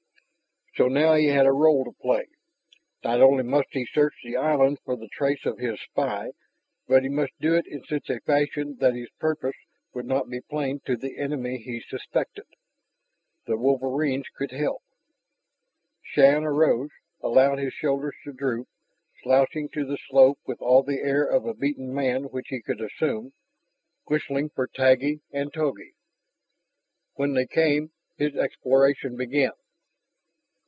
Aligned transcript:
So 0.75 0.87
now 0.87 1.15
he 1.15 1.25
had 1.25 1.39
to 1.43 1.49
play 1.49 1.49
a 1.49 1.51
role. 1.51 1.93
Not 3.03 3.19
only 3.21 3.43
must 3.43 3.67
he 3.71 3.85
search 3.87 4.13
the 4.23 4.37
island 4.37 4.79
for 4.85 4.95
the 4.95 5.09
trace 5.09 5.45
of 5.45 5.57
his 5.57 5.81
spy, 5.81 6.31
but 6.87 7.03
he 7.03 7.09
must 7.09 7.33
do 7.41 7.55
it 7.55 7.67
in 7.67 7.83
such 7.83 8.09
a 8.09 8.21
fashion 8.21 8.77
that 8.79 8.93
his 8.95 9.09
purpose 9.19 9.57
would 9.93 10.05
not 10.05 10.29
be 10.29 10.39
plain 10.39 10.79
to 10.85 10.95
the 10.95 11.17
enemy 11.17 11.57
he 11.57 11.81
suspected. 11.81 12.45
The 13.47 13.57
wolverines 13.57 14.29
could 14.33 14.51
help. 14.51 14.81
Shann 16.03 16.45
arose, 16.45 16.91
allowed 17.19 17.59
his 17.59 17.73
shoulders 17.73 18.15
to 18.23 18.31
droop, 18.31 18.69
slouching 19.23 19.67
to 19.73 19.85
the 19.85 19.97
slope 20.07 20.39
with 20.45 20.61
all 20.61 20.83
the 20.83 21.01
air 21.01 21.25
of 21.25 21.43
a 21.45 21.53
beaten 21.53 21.93
man 21.93 22.23
which 22.29 22.47
he 22.47 22.61
could 22.61 22.79
assume, 22.79 23.33
whistling 24.05 24.47
for 24.51 24.67
Taggi 24.67 25.19
and 25.33 25.53
Togi. 25.53 25.95
When 27.15 27.33
they 27.33 27.45
came, 27.45 27.91
his 28.15 28.37
exploration 28.37 29.17
began. 29.17 29.51